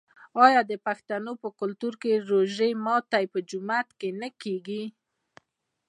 آیا 0.45 0.61
د 0.71 0.73
پښتنو 0.85 1.31
په 1.41 1.49
کلتور 1.59 1.93
کې 2.01 2.11
د 2.15 2.21
روژې 2.33 2.71
ماتی 2.85 3.25
په 3.33 3.39
جومات 3.49 3.87
کې 3.99 4.09
نه 4.21 4.29
کیږي؟ 4.41 4.83